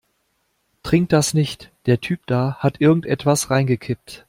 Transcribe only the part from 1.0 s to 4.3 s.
das nicht, der Typ da hat irgendetwas reingekippt.